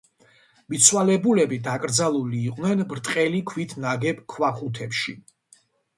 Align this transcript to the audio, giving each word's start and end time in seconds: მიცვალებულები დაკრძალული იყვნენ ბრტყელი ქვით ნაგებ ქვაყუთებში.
მიცვალებულები 0.73 1.59
დაკრძალული 1.67 2.41
იყვნენ 2.53 2.81
ბრტყელი 2.95 3.43
ქვით 3.53 3.77
ნაგებ 3.85 4.25
ქვაყუთებში. 4.35 5.15